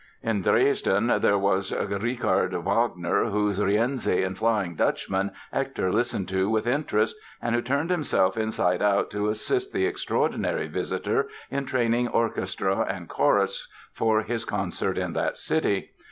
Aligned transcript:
In 0.23 0.41
Dresden 0.41 1.19
there 1.21 1.37
was 1.37 1.71
Richard 1.71 2.57
Wagner, 2.65 3.25
whose 3.25 3.59
"Rienzi" 3.63 4.23
and 4.23 4.35
"Flying 4.35 4.73
Dutchman" 4.73 5.29
Hector 5.53 5.93
listened 5.93 6.27
to 6.29 6.49
with 6.49 6.65
interest 6.65 7.15
and 7.39 7.53
who 7.53 7.61
turned 7.61 7.91
himself 7.91 8.35
inside 8.35 8.81
out 8.81 9.11
to 9.11 9.29
assist 9.29 9.73
the 9.73 9.85
extraordinary 9.85 10.67
visitor 10.67 11.27
in 11.51 11.67
training 11.67 12.07
orchestra 12.07 12.79
and 12.89 13.09
chorus 13.09 13.67
for 13.93 14.23
his 14.23 14.43
concert 14.43 14.97
in 14.97 15.13
that 15.13 15.37
city. 15.37 15.91